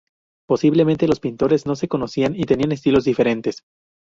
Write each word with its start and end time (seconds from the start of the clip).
Posiblemente, 0.47 1.07
los 1.07 1.19
pintores 1.19 1.67
no 1.67 1.75
se 1.75 1.87
conocían 1.87 2.33
y 2.35 2.45
tenían 2.45 2.71
estilos 2.71 3.03
diferentes. 3.03 3.63